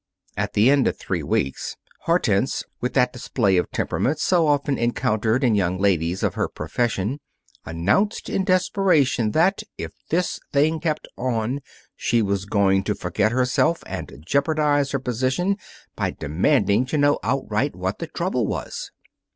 At 0.35 0.53
the 0.53 0.71
end 0.71 0.87
of 0.87 0.97
three 0.97 1.21
weeks, 1.21 1.77
Hortense, 2.05 2.63
with 2.79 2.93
that 2.95 3.13
display 3.13 3.57
of 3.57 3.69
temperament 3.69 4.17
so 4.17 4.47
often 4.47 4.79
encountered 4.79 5.43
in 5.43 5.53
young 5.53 5.77
ladies 5.77 6.23
of 6.23 6.33
her 6.33 6.47
profession, 6.47 7.19
announced 7.67 8.27
in 8.27 8.43
desperation 8.43 9.29
that, 9.33 9.61
if 9.77 9.91
this 10.09 10.39
thing 10.51 10.79
kept 10.79 11.07
on, 11.19 11.59
she 11.95 12.23
was 12.23 12.45
going 12.45 12.83
to 12.85 12.95
forget 12.95 13.31
herself 13.31 13.83
and 13.85 14.23
jeopardize 14.25 14.89
her 14.89 14.99
position 14.99 15.55
by 15.95 16.09
demanding 16.09 16.87
to 16.87 16.97
know 16.97 17.19
outright 17.21 17.75
what 17.75 17.99
the 17.99 18.07
trouble 18.07 18.47
was. 18.47 18.89